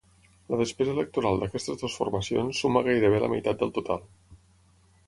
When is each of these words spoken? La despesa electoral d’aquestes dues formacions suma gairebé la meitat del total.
La 0.53 0.57
despesa 0.61 0.95
electoral 0.95 1.37
d’aquestes 1.43 1.79
dues 1.83 1.99
formacions 2.01 2.63
suma 2.65 2.85
gairebé 2.89 3.21
la 3.27 3.31
meitat 3.37 3.63
del 3.63 3.79
total. 3.79 4.07